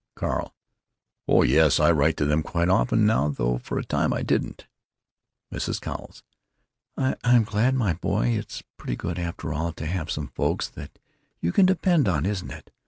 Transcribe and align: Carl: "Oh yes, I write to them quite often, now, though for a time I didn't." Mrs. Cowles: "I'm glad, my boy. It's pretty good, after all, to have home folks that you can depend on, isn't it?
Carl: 0.15 0.55
"Oh 1.27 1.43
yes, 1.43 1.79
I 1.79 1.91
write 1.91 2.17
to 2.17 2.25
them 2.25 2.41
quite 2.41 2.69
often, 2.69 3.05
now, 3.05 3.29
though 3.29 3.59
for 3.59 3.77
a 3.77 3.85
time 3.85 4.13
I 4.13 4.23
didn't." 4.23 4.65
Mrs. 5.53 5.79
Cowles: 5.79 6.23
"I'm 6.97 7.43
glad, 7.43 7.75
my 7.75 7.93
boy. 7.93 8.29
It's 8.29 8.63
pretty 8.77 8.95
good, 8.95 9.19
after 9.19 9.53
all, 9.53 9.73
to 9.73 9.85
have 9.85 10.09
home 10.09 10.31
folks 10.33 10.67
that 10.69 10.97
you 11.39 11.51
can 11.51 11.67
depend 11.67 12.07
on, 12.07 12.25
isn't 12.25 12.49
it? 12.49 12.71